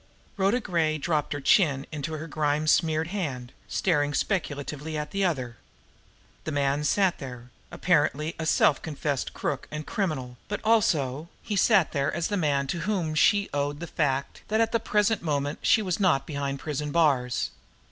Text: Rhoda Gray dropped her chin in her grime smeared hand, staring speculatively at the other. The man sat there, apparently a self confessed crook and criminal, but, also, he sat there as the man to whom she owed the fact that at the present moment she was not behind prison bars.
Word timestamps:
Rhoda 0.35 0.59
Gray 0.59 0.97
dropped 0.97 1.31
her 1.31 1.39
chin 1.39 1.85
in 1.91 2.01
her 2.05 2.25
grime 2.25 2.65
smeared 2.65 3.09
hand, 3.09 3.51
staring 3.67 4.15
speculatively 4.15 4.97
at 4.97 5.11
the 5.11 5.23
other. 5.23 5.57
The 6.43 6.51
man 6.51 6.83
sat 6.85 7.19
there, 7.19 7.51
apparently 7.69 8.33
a 8.39 8.47
self 8.47 8.81
confessed 8.81 9.35
crook 9.35 9.67
and 9.69 9.85
criminal, 9.85 10.37
but, 10.47 10.59
also, 10.63 11.29
he 11.43 11.55
sat 11.55 11.91
there 11.91 12.11
as 12.11 12.29
the 12.29 12.35
man 12.35 12.65
to 12.65 12.79
whom 12.89 13.13
she 13.13 13.47
owed 13.53 13.79
the 13.79 13.85
fact 13.85 14.41
that 14.47 14.59
at 14.59 14.71
the 14.71 14.79
present 14.79 15.21
moment 15.21 15.59
she 15.61 15.83
was 15.83 15.99
not 15.99 16.25
behind 16.25 16.57
prison 16.59 16.89
bars. 16.91 17.51